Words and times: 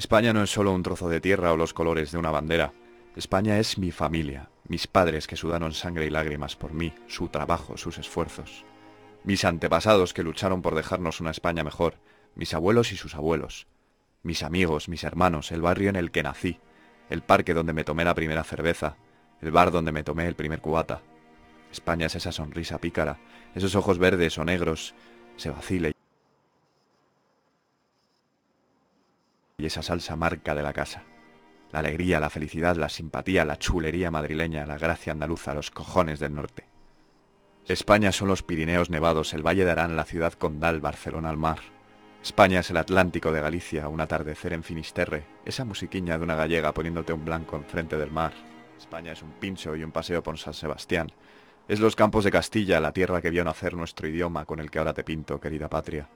España 0.00 0.32
no 0.32 0.42
es 0.42 0.48
solo 0.48 0.72
un 0.72 0.82
trozo 0.82 1.10
de 1.10 1.20
tierra 1.20 1.52
o 1.52 1.58
los 1.58 1.74
colores 1.74 2.10
de 2.10 2.16
una 2.16 2.30
bandera. 2.30 2.72
España 3.16 3.58
es 3.58 3.76
mi 3.76 3.90
familia, 3.90 4.48
mis 4.66 4.86
padres 4.86 5.26
que 5.26 5.36
sudaron 5.36 5.74
sangre 5.74 6.06
y 6.06 6.10
lágrimas 6.10 6.56
por 6.56 6.72
mí, 6.72 6.94
su 7.06 7.28
trabajo, 7.28 7.76
sus 7.76 7.98
esfuerzos. 7.98 8.64
Mis 9.24 9.44
antepasados 9.44 10.14
que 10.14 10.22
lucharon 10.22 10.62
por 10.62 10.74
dejarnos 10.74 11.20
una 11.20 11.32
España 11.32 11.64
mejor, 11.64 11.96
mis 12.34 12.54
abuelos 12.54 12.92
y 12.92 12.96
sus 12.96 13.14
abuelos. 13.14 13.66
Mis 14.22 14.42
amigos, 14.42 14.88
mis 14.88 15.04
hermanos, 15.04 15.52
el 15.52 15.60
barrio 15.60 15.90
en 15.90 15.96
el 15.96 16.10
que 16.10 16.22
nací, 16.22 16.58
el 17.10 17.20
parque 17.20 17.52
donde 17.52 17.74
me 17.74 17.84
tomé 17.84 18.06
la 18.06 18.14
primera 18.14 18.42
cerveza, 18.42 18.96
el 19.42 19.50
bar 19.50 19.70
donde 19.70 19.92
me 19.92 20.02
tomé 20.02 20.26
el 20.26 20.34
primer 20.34 20.62
cubata. 20.62 21.02
España 21.70 22.06
es 22.06 22.14
esa 22.14 22.32
sonrisa 22.32 22.78
pícara, 22.78 23.18
esos 23.54 23.74
ojos 23.74 23.98
verdes 23.98 24.38
o 24.38 24.46
negros, 24.46 24.94
se 25.36 25.50
vacile 25.50 25.92
esa 29.70 29.82
salsa 29.82 30.16
marca 30.16 30.54
de 30.56 30.62
la 30.62 30.72
casa. 30.72 31.04
La 31.70 31.78
alegría, 31.78 32.18
la 32.18 32.28
felicidad, 32.28 32.74
la 32.74 32.88
simpatía, 32.88 33.44
la 33.44 33.56
chulería 33.56 34.10
madrileña, 34.10 34.66
la 34.66 34.76
gracia 34.76 35.12
andaluza, 35.12 35.54
los 35.54 35.70
cojones 35.70 36.18
del 36.18 36.34
norte. 36.34 36.64
España 37.68 38.10
son 38.10 38.26
los 38.26 38.42
Pirineos 38.42 38.90
nevados, 38.90 39.32
el 39.32 39.46
Valle 39.46 39.64
de 39.64 39.70
Arán, 39.70 39.94
la 39.94 40.04
ciudad 40.04 40.32
condal, 40.32 40.80
Barcelona 40.80 41.30
al 41.30 41.36
mar. 41.36 41.60
España 42.20 42.60
es 42.60 42.70
el 42.70 42.78
Atlántico 42.78 43.30
de 43.30 43.40
Galicia, 43.40 43.86
un 43.86 44.00
atardecer 44.00 44.52
en 44.52 44.64
Finisterre, 44.64 45.24
esa 45.44 45.64
musiquiña 45.64 46.18
de 46.18 46.24
una 46.24 46.34
gallega 46.34 46.74
poniéndote 46.74 47.12
un 47.12 47.24
blanco 47.24 47.56
enfrente 47.56 47.96
del 47.96 48.10
mar. 48.10 48.32
España 48.76 49.12
es 49.12 49.22
un 49.22 49.30
pincho 49.30 49.76
y 49.76 49.84
un 49.84 49.92
paseo 49.92 50.20
por 50.24 50.36
San 50.38 50.54
Sebastián. 50.54 51.12
Es 51.68 51.78
los 51.78 51.94
campos 51.94 52.24
de 52.24 52.32
Castilla, 52.32 52.80
la 52.80 52.92
tierra 52.92 53.22
que 53.22 53.30
vio 53.30 53.44
nacer 53.44 53.74
nuestro 53.74 54.08
idioma 54.08 54.44
con 54.44 54.58
el 54.58 54.68
que 54.68 54.80
ahora 54.80 54.94
te 54.94 55.04
pinto, 55.04 55.40
querida 55.40 55.70
patria. 55.70 56.08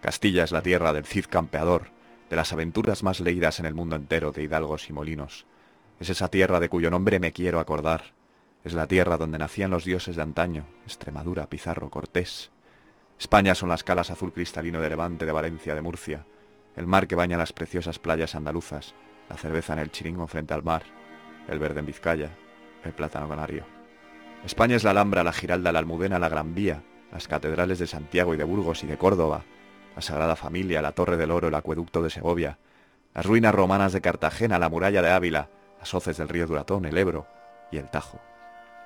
Castilla 0.00 0.42
es 0.42 0.50
la 0.50 0.62
tierra 0.62 0.92
del 0.92 1.06
Cid 1.06 1.26
campeador, 1.26 1.92
de 2.30 2.36
las 2.36 2.52
aventuras 2.52 3.02
más 3.02 3.20
leídas 3.20 3.60
en 3.60 3.66
el 3.66 3.74
mundo 3.74 3.96
entero 3.96 4.32
de 4.32 4.42
hidalgos 4.42 4.88
y 4.90 4.92
molinos. 4.92 5.46
Es 6.00 6.10
esa 6.10 6.28
tierra 6.28 6.60
de 6.60 6.68
cuyo 6.68 6.90
nombre 6.90 7.20
me 7.20 7.32
quiero 7.32 7.60
acordar. 7.60 8.12
Es 8.64 8.74
la 8.74 8.86
tierra 8.86 9.16
donde 9.16 9.38
nacían 9.38 9.70
los 9.70 9.84
dioses 9.84 10.16
de 10.16 10.22
antaño, 10.22 10.64
Extremadura, 10.84 11.48
Pizarro, 11.48 11.90
Cortés. 11.90 12.50
España 13.18 13.54
son 13.54 13.68
las 13.68 13.82
calas 13.82 14.10
azul 14.10 14.32
cristalino 14.32 14.80
de 14.80 14.90
Levante, 14.90 15.26
de 15.26 15.32
Valencia, 15.32 15.74
de 15.74 15.82
Murcia, 15.82 16.24
el 16.76 16.86
mar 16.86 17.08
que 17.08 17.16
baña 17.16 17.36
las 17.36 17.52
preciosas 17.52 17.98
playas 17.98 18.34
andaluzas, 18.34 18.94
la 19.28 19.36
cerveza 19.36 19.72
en 19.72 19.80
el 19.80 19.90
chiringo 19.90 20.26
frente 20.26 20.54
al 20.54 20.62
mar, 20.62 20.82
el 21.48 21.58
verde 21.58 21.80
en 21.80 21.86
Vizcaya, 21.86 22.30
el 22.84 22.92
plátano 22.92 23.28
canario. 23.28 23.64
España 24.44 24.76
es 24.76 24.84
la 24.84 24.90
Alhambra, 24.90 25.24
la 25.24 25.32
Giralda, 25.32 25.72
la 25.72 25.80
Almudena, 25.80 26.20
la 26.20 26.28
Gran 26.28 26.54
Vía, 26.54 26.84
las 27.10 27.26
catedrales 27.26 27.80
de 27.80 27.88
Santiago 27.88 28.34
y 28.34 28.36
de 28.36 28.44
Burgos 28.44 28.84
y 28.84 28.86
de 28.86 28.96
Córdoba, 28.98 29.44
la 29.94 30.02
Sagrada 30.02 30.36
Familia, 30.36 30.82
la 30.82 30.92
Torre 30.92 31.16
del 31.16 31.30
Oro, 31.30 31.48
el 31.48 31.54
Acueducto 31.54 32.02
de 32.02 32.10
Segovia, 32.10 32.58
las 33.14 33.26
ruinas 33.26 33.54
romanas 33.54 33.92
de 33.92 34.00
Cartagena, 34.00 34.58
la 34.58 34.68
muralla 34.68 35.02
de 35.02 35.10
Ávila, 35.10 35.48
las 35.78 35.92
hoces 35.94 36.16
del 36.16 36.28
río 36.28 36.46
Duratón, 36.46 36.84
el 36.84 36.96
Ebro 36.96 37.26
y 37.72 37.78
el 37.78 37.90
Tajo, 37.90 38.20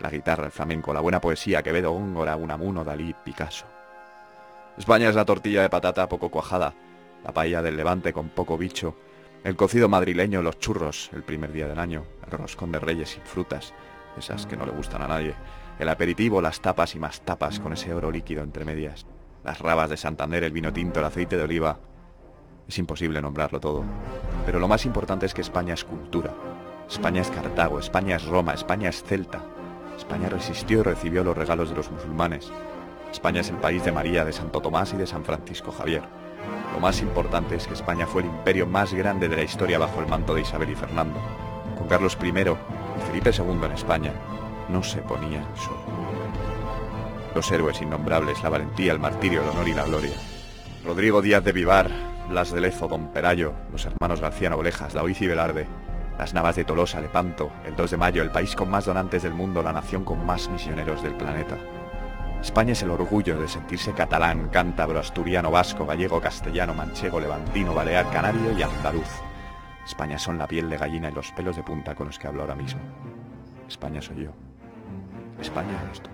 la 0.00 0.10
guitarra, 0.10 0.46
el 0.46 0.52
flamenco, 0.52 0.92
la 0.92 1.00
buena 1.00 1.20
poesía, 1.20 1.62
Quevedo, 1.62 1.92
Góngora, 1.92 2.36
Unamuno, 2.36 2.84
Dalí, 2.84 3.14
Picasso. 3.24 3.66
España 4.76 5.08
es 5.08 5.14
la 5.14 5.24
tortilla 5.24 5.62
de 5.62 5.70
patata 5.70 6.08
poco 6.08 6.30
cuajada, 6.30 6.74
la 7.24 7.32
paella 7.32 7.62
del 7.62 7.76
levante 7.76 8.12
con 8.12 8.28
poco 8.28 8.58
bicho, 8.58 8.94
el 9.44 9.56
cocido 9.56 9.88
madrileño, 9.88 10.42
los 10.42 10.58
churros, 10.58 11.10
el 11.12 11.22
primer 11.22 11.52
día 11.52 11.66
del 11.66 11.78
año, 11.78 12.04
el 12.24 12.30
roscón 12.30 12.70
de 12.70 12.80
reyes 12.80 13.10
sin 13.10 13.22
frutas, 13.22 13.72
esas 14.16 14.46
que 14.46 14.56
no 14.56 14.66
le 14.66 14.72
gustan 14.72 15.02
a 15.02 15.08
nadie, 15.08 15.34
el 15.78 15.88
aperitivo, 15.88 16.40
las 16.40 16.60
tapas 16.60 16.94
y 16.94 16.98
más 16.98 17.22
tapas 17.22 17.60
con 17.60 17.72
ese 17.72 17.94
oro 17.94 18.10
líquido 18.10 18.42
entre 18.42 18.64
medias 18.64 19.06
las 19.44 19.58
rabas 19.60 19.90
de 19.90 19.96
Santander, 19.96 20.44
el 20.44 20.52
vino 20.52 20.72
tinto, 20.72 21.00
el 21.00 21.06
aceite 21.06 21.36
de 21.36 21.44
oliva. 21.44 21.78
Es 22.66 22.78
imposible 22.78 23.22
nombrarlo 23.22 23.60
todo. 23.60 23.84
Pero 24.44 24.58
lo 24.58 24.68
más 24.68 24.84
importante 24.84 25.26
es 25.26 25.34
que 25.34 25.40
España 25.40 25.74
es 25.74 25.84
cultura. 25.84 26.34
España 26.88 27.22
es 27.22 27.30
Cartago, 27.30 27.78
España 27.78 28.16
es 28.16 28.24
Roma, 28.26 28.54
España 28.54 28.88
es 28.88 29.02
Celta. 29.02 29.42
España 29.96 30.28
resistió 30.28 30.80
y 30.80 30.82
recibió 30.82 31.24
los 31.24 31.36
regalos 31.36 31.70
de 31.70 31.76
los 31.76 31.90
musulmanes. 31.90 32.50
España 33.10 33.40
es 33.40 33.50
el 33.50 33.56
país 33.56 33.84
de 33.84 33.92
María, 33.92 34.24
de 34.24 34.32
Santo 34.32 34.60
Tomás 34.60 34.92
y 34.92 34.96
de 34.96 35.06
San 35.06 35.24
Francisco 35.24 35.72
Javier. 35.72 36.02
Lo 36.74 36.80
más 36.80 37.00
importante 37.00 37.56
es 37.56 37.66
que 37.66 37.74
España 37.74 38.06
fue 38.06 38.22
el 38.22 38.28
imperio 38.28 38.66
más 38.66 38.92
grande 38.92 39.28
de 39.28 39.36
la 39.36 39.42
historia 39.42 39.78
bajo 39.78 40.00
el 40.00 40.08
manto 40.08 40.34
de 40.34 40.42
Isabel 40.42 40.70
y 40.70 40.74
Fernando. 40.74 41.18
Con 41.76 41.88
Carlos 41.88 42.16
I 42.22 42.28
y 42.28 43.06
Felipe 43.06 43.30
II 43.36 43.64
en 43.64 43.72
España 43.72 44.12
no 44.68 44.82
se 44.82 45.00
ponía 45.02 45.40
el 45.40 45.56
sol 45.58 46.47
los 47.34 47.50
héroes 47.50 47.80
innombrables, 47.80 48.42
la 48.42 48.48
valentía, 48.48 48.92
el 48.92 48.98
martirio, 48.98 49.42
el 49.42 49.48
honor 49.48 49.68
y 49.68 49.74
la 49.74 49.84
gloria. 49.84 50.16
Rodrigo 50.84 51.22
Díaz 51.22 51.44
de 51.44 51.52
Vivar, 51.52 51.90
Blas 52.28 52.52
de 52.52 52.60
Lezo, 52.60 52.88
Don 52.88 53.12
Perayo, 53.12 53.52
los 53.72 53.84
hermanos 53.86 54.20
García 54.20 54.50
Noblejas, 54.50 54.94
Daoiz 54.94 55.20
y 55.20 55.26
Velarde, 55.26 55.66
las 56.18 56.34
navas 56.34 56.56
de 56.56 56.64
Tolosa, 56.64 57.00
Lepanto, 57.00 57.50
el 57.64 57.76
2 57.76 57.92
de 57.92 57.96
mayo, 57.96 58.22
el 58.22 58.30
país 58.30 58.54
con 58.56 58.70
más 58.70 58.86
donantes 58.86 59.22
del 59.22 59.34
mundo, 59.34 59.62
la 59.62 59.72
nación 59.72 60.04
con 60.04 60.24
más 60.26 60.48
misioneros 60.48 61.02
del 61.02 61.14
planeta. 61.14 61.56
España 62.40 62.72
es 62.72 62.82
el 62.82 62.90
orgullo 62.90 63.38
de 63.40 63.48
sentirse 63.48 63.92
catalán, 63.92 64.48
cántabro, 64.48 65.00
asturiano, 65.00 65.50
vasco, 65.50 65.86
gallego, 65.86 66.20
castellano, 66.20 66.74
manchego, 66.74 67.20
levantino, 67.20 67.74
balear, 67.74 68.10
canario 68.10 68.56
y 68.56 68.62
andaluz. 68.62 69.08
España 69.84 70.18
son 70.18 70.38
la 70.38 70.46
piel 70.46 70.68
de 70.68 70.76
gallina 70.76 71.08
y 71.08 71.14
los 71.14 71.32
pelos 71.32 71.56
de 71.56 71.62
punta 71.62 71.94
con 71.94 72.08
los 72.08 72.18
que 72.18 72.28
hablo 72.28 72.42
ahora 72.42 72.54
mismo. 72.54 72.80
España 73.66 74.02
soy 74.02 74.24
yo. 74.24 74.30
España 75.40 75.70
es 75.84 75.98
esto. 75.98 76.10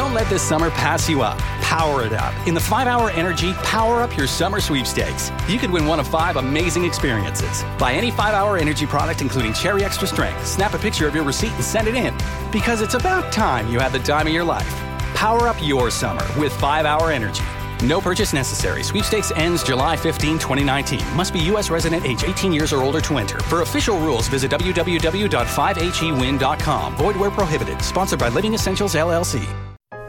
Don't 0.00 0.14
let 0.14 0.30
this 0.30 0.40
summer 0.40 0.70
pass 0.70 1.10
you 1.10 1.20
up. 1.20 1.36
Power 1.60 2.02
it 2.02 2.14
up. 2.14 2.32
In 2.46 2.54
the 2.54 2.60
5 2.60 2.86
Hour 2.86 3.10
Energy 3.10 3.52
Power 3.56 4.00
Up 4.00 4.16
Your 4.16 4.26
Summer 4.26 4.58
Sweepstakes, 4.58 5.30
you 5.46 5.58
could 5.58 5.70
win 5.70 5.86
one 5.86 6.00
of 6.00 6.08
five 6.08 6.36
amazing 6.36 6.86
experiences. 6.86 7.62
Buy 7.78 7.92
any 7.92 8.10
5 8.10 8.32
Hour 8.32 8.56
Energy 8.56 8.86
product, 8.86 9.20
including 9.20 9.52
Cherry 9.52 9.84
Extra 9.84 10.08
Strength. 10.08 10.46
Snap 10.46 10.72
a 10.72 10.78
picture 10.78 11.06
of 11.06 11.14
your 11.14 11.22
receipt 11.22 11.52
and 11.52 11.62
send 11.62 11.86
it 11.86 11.94
in. 11.94 12.16
Because 12.50 12.80
it's 12.80 12.94
about 12.94 13.30
time 13.30 13.70
you 13.70 13.78
had 13.78 13.92
the 13.92 13.98
time 13.98 14.26
of 14.26 14.32
your 14.32 14.42
life. 14.42 14.72
Power 15.14 15.46
up 15.46 15.56
your 15.60 15.90
summer 15.90 16.26
with 16.38 16.58
5 16.58 16.86
Hour 16.86 17.10
Energy. 17.10 17.44
No 17.84 18.00
purchase 18.00 18.32
necessary. 18.32 18.82
Sweepstakes 18.82 19.32
ends 19.32 19.62
July 19.62 19.98
15, 19.98 20.38
2019. 20.38 21.14
Must 21.14 21.34
be 21.34 21.40
U.S. 21.40 21.68
resident 21.68 22.06
age 22.06 22.24
18 22.24 22.54
years 22.54 22.72
or 22.72 22.82
older 22.82 23.02
to 23.02 23.18
enter. 23.18 23.38
For 23.40 23.60
official 23.60 24.00
rules, 24.00 24.28
visit 24.28 24.50
www.5hewin.com. 24.50 26.96
Void 26.96 27.16
where 27.16 27.30
prohibited. 27.30 27.82
Sponsored 27.82 28.18
by 28.18 28.30
Living 28.30 28.54
Essentials, 28.54 28.94
LLC. 28.94 29.69